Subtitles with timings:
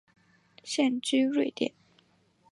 [0.63, 1.71] 现居瑞典。